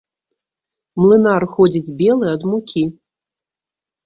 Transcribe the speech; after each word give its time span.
Млынар 1.01 1.43
ходзіць 1.57 1.95
белы 2.01 2.25
ад 2.35 2.41
мукі. 2.53 2.83